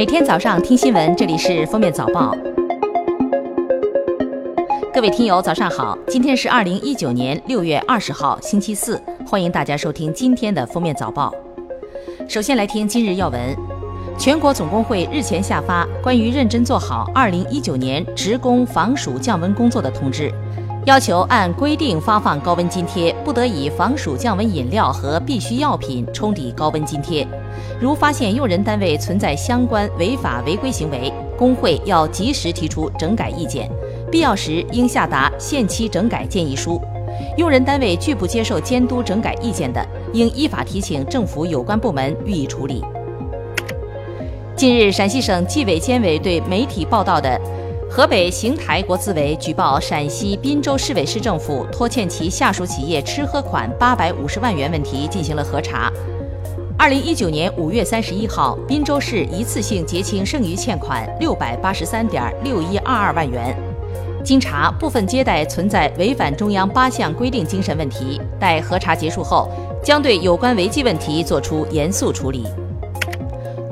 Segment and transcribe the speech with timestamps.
[0.00, 2.34] 每天早上听新闻，这里是封面早报。
[4.94, 5.94] 各位听友，早上好！
[6.08, 11.30] 今天是二零一九年六月二十号，星期四，欢迎大家收听今天的封面早报。
[12.26, 13.54] 首先来听今日要闻：
[14.18, 20.32] 全国总工会日前下发关于认真做好二零一九年职工防暑降温工作的通知。
[20.86, 27.26] 要求按规定发放高温津贴，不得以防暑降温饮料和必需药品冲抵高温津贴。
[27.78, 33.70] 如发现用人单位存在相关违法违规行为，工会要及时提出整改意见，
[34.10, 36.80] 必要时应下达限期整改建议书。
[37.36, 42.82] 用人单位拒不接受监督整改意见的，应依法提请政府有关部门予以处理。
[44.56, 47.38] 近日，陕西省纪委监委对媒体报道的。
[47.92, 55.92] 河北邢台国资委举报陕西滨州市委市政府拖欠其下属企业吃喝款八百五十万元问题进行了核查。
[56.78, 63.56] 二零一九年五月三十一号，滨州市一次性结清剩余欠款六百八十三点六一二二万元。
[64.22, 68.20] 经查，部分接待存在违反中央八项规定精神问题。
[68.38, 69.50] 待核查结束后，
[69.82, 72.46] 将对有关违纪问题作出严肃处理。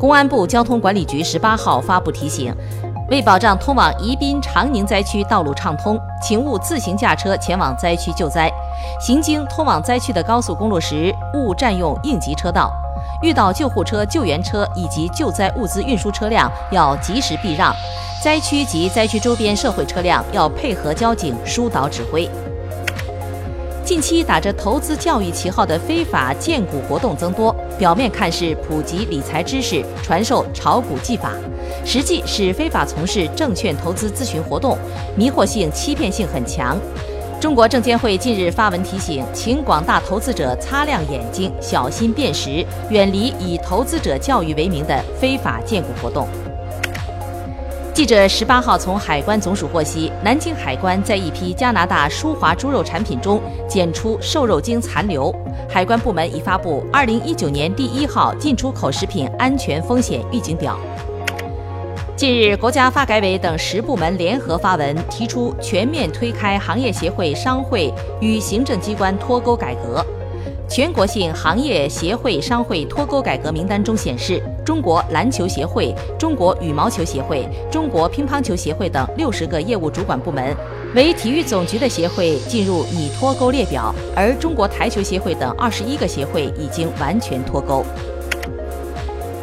[0.00, 2.54] 公安部交通管理局十八号发布提醒。
[3.08, 8.50] 为保障通往宜宾、长宁灾区道路畅通，请勿自行驾车前往灾区救灾。
[9.00, 12.72] 行经通往灾区的高速公路时，勿占用应急车道。
[13.22, 17.72] 遇到救护车、救援车以及救灾物资运输车辆，要及时避让。
[18.20, 22.28] 灾区及灾区周边社会车辆要配合交警疏导指挥。
[23.86, 31.30] 近期打着投资教育旗号的非法荐股活动增多，表面看是普及理财知识、传授炒股技法，
[31.84, 34.76] 实际是非法从事证券投资咨询活动，
[35.16, 36.76] 迷惑性、欺骗性很强。
[37.40, 46.26] 中国证监会近日发文提醒，请广大投资者擦亮眼睛，小心辨识，远离以投资者教育为名的非法荐股活动。
[47.96, 55.34] 记者十八号从海关总署获悉，南京海关在一批加拿大舒华猪肉产品中检出瘦肉精残留，
[55.66, 60.78] 海关部门已发布二零一九年第一号进出口食品安全风险预警表。
[62.14, 67.90] 近日，国家发改委等十部门联合发文，提出全面推开行业协会、商会
[68.20, 70.04] 与行政机关脱钩改革。
[70.68, 80.54] 全国性行业协会商会脱钩改革名单中显示，中国篮球协会、中国羽毛球协会、中国乒乓球协会等六十个业务主管部门
[80.94, 87.84] 为体育总局的协会进入拟脱钩列表，而中国台球协会等二十一个协会已经完全脱钩。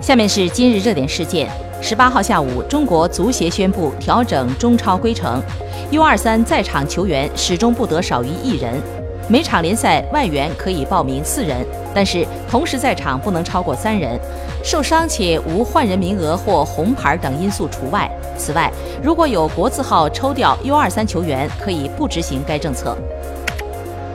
[0.00, 1.50] 下面是今日热点事件：
[1.82, 5.42] 十八号下午，中国足协宣布调整中超规程
[5.90, 8.80] ，U 二三在场球员始终不得少于一人。
[9.30, 11.58] 每场联赛外援可以报名四人，
[11.94, 14.18] 但是同时在场不能超过三人，
[14.64, 18.10] 受伤且无换人名额或红牌等因素除外。
[18.38, 18.72] 此外，
[19.02, 22.96] 如果有国字号抽调 U23 球员，可以不执行该政策。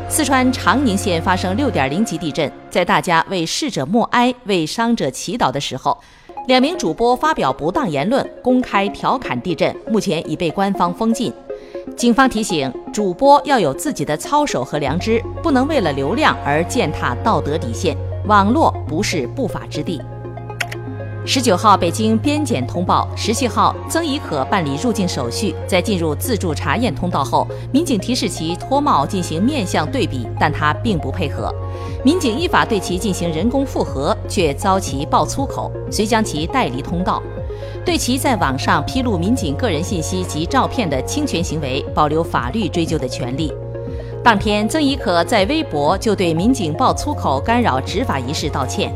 [0.10, 5.96] 四川长宁县发生6.0级地震，在大家为逝者默哀、为伤者祈祷的时候，
[6.48, 11.32] 两名主播发表不当言论，公开调侃地震，目前已被官方封禁。
[11.98, 17.96] 警方提醒主播要有自己的操守和良知，不能为了流量而践踏道德底线。
[18.26, 20.02] 网络不是不法之地。
[21.26, 31.54] 十九号，北京边检通报，十七号曾轶可办理入境手续，在进入自助查验通道后，民警提示其脱帽进行面相对比，但他并不配合。
[32.04, 37.24] 民警依法对其进行人工复核，却遭其爆粗口，遂将其带离通道。
[37.86, 43.54] 对其在网上披露民警个人信息及照片的侵权行为，保留法律追究的权利。
[44.24, 48.94] 当天，曾轶可在微博就对民警爆粗口、干扰执法一事道歉。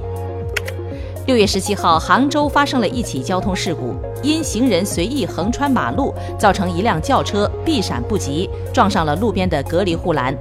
[1.26, 10.34] 六月十七号，杭州发生了一起交通事故，因行人随意横穿马路，造成一辆轿车避闪不及，撞上了路边的隔离护栏。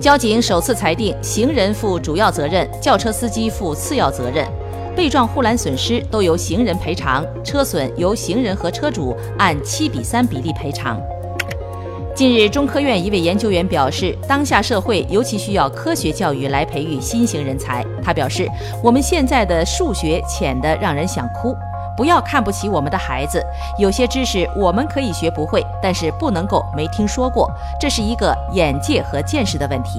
[0.00, 4.44] 交警首次裁定，行人负主要责任，轿车司机负次要责任。
[4.96, 11.00] 被撞护栏损失都由行人赔偿，车损由行人和车主按七比三比例赔偿。
[12.14, 17.84] 近日，中科院一位研究员表示，当下社会尤其需要科学教育来培育新型人才。
[18.04, 18.48] 他表示，
[18.84, 21.56] 我们现在的数学浅得让人想哭，
[21.96, 23.44] 不要看不起我们的孩子。
[23.80, 27.50] 有些知识我们可以学不会，但是不能够没听说过，
[27.80, 29.98] 这是一个眼界和见识的问题。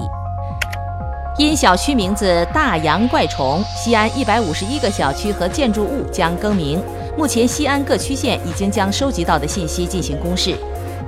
[1.38, 6.82] 因小区名字“大洋怪虫”，西安一百五十一个小区和建筑物将更名。
[7.14, 10.54] 目前，西安各区县已经将收集到的信息进行公示。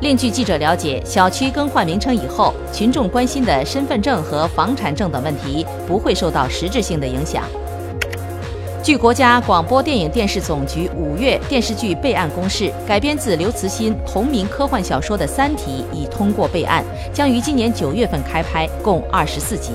[0.02, 7.44] 另据记者了解，小区更换名称以后，群众关心的身份证和房产证等问题不会受到实质性的影响。
[8.82, 16.84] 据国家广播电影电视总局五月电视剧备案公示，改编自刘慈欣同名科幻小说的《三体》已通过备案，
[17.14, 19.72] 将于今年九月份开拍，共二十四集。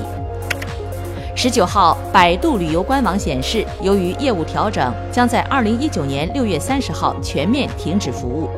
[1.43, 8.49] 十九号，百度旅游官网显示，由于业务调整，将在二零一九年六月三十号全面停止服务。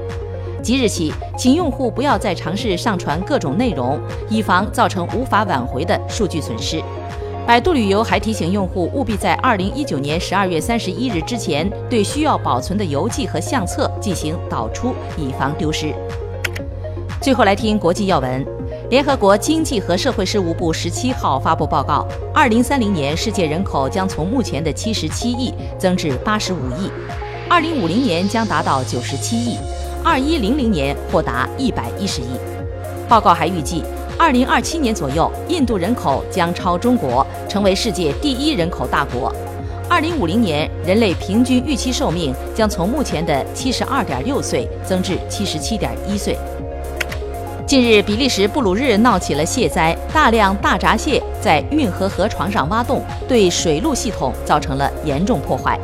[0.62, 4.00] 即日起，请用户不要再尝试上传各种内容，
[4.30, 6.80] 以防造成无法挽回的数据损失。
[7.48, 15.92] 百度旅游还提醒用户，务必在二零一九年十二月三十一日之前，对需要保存的游记和相册进行导出，以防丢失。
[17.20, 18.46] 最后来听国际要闻，
[18.90, 26.92] 联合国经济和社会事务部十七号发布报告，二零三零年世界人口将从目前的七十七亿增至八十五亿，
[27.50, 29.58] 二零五零年将达到九十七亿，
[30.04, 32.28] 二一零零年或达一百一十亿。
[33.10, 33.84] 报告还预计。
[34.18, 39.34] 二零二七年左右，印度人口将超中国，成为世界第一人口大国。
[39.90, 46.38] 二零五零年，人类平均预期寿命将从目前的七十二点六岁增至七十七点一岁。
[47.68, 55.80] 近日，比利时布鲁日闹起了蟹灾，大量大闸蟹在运河河床上挖洞，对水路系统造成了严重破坏。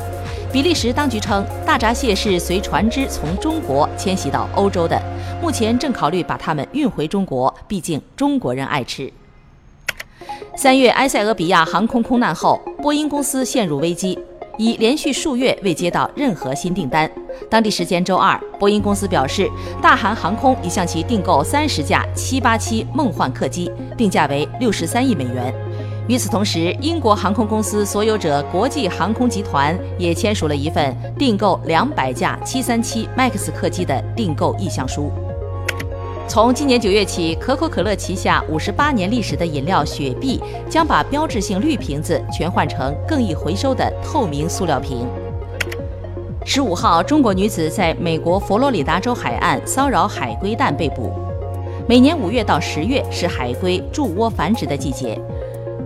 [0.53, 5.01] 比利时当局称，大闸蟹是随船只从中国迁徙到欧洲的，
[5.41, 9.11] 目前正考虑把它们运回中国，毕竟中国人爱吃。
[10.55, 14.19] 三月埃塞俄比亚航空空难后，波音公司陷入危机，
[14.61, 17.09] 已连续数月未接到任何新订单。
[17.49, 19.49] 当地时间周二，波音公司表示，
[19.81, 25.51] 大韩航空已向其订购三十架787梦幻客机，定价为六十三亿美元。
[26.07, 35.11] 与此同时，英国航空公司所有者国际航空集团也签署了一份订购两百架737 MAX 客机的订购意向书。
[36.33, 45.05] 从今年九月起，可口可乐旗下五十八年历史的饮料雪碧将把标志性绿瓶子全换成更易回收的透明塑料瓶。
[46.45, 51.11] 十五号，中国女子在美国佛罗里达州海岸骚扰海龟蛋被捕。
[51.85, 55.19] 每年五月到十月是海龟筑窝繁殖的季节。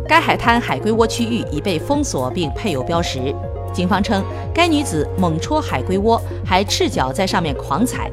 [0.07, 3.33] 该海滩海龟窝区域已被封锁并配有标识。
[3.73, 8.11] 警方称，该女子猛戳海龟窝，还赤脚在上面狂踩。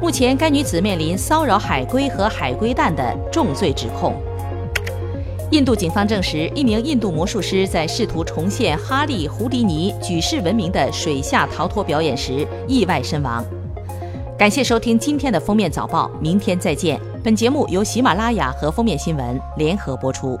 [0.00, 4.14] 目前，该女子面临骚扰海龟和海龟蛋的重罪指控。
[5.50, 13.44] 印度警方证实，一名印度魔术师在试图重现哈利·胡迪尼举世闻名的水下逃脱表演时意外身亡。
[14.38, 17.00] 感谢收听今天的封面早报，明天再见。
[17.24, 20.38] 本节目由喜马拉雅和封面新闻联合播出。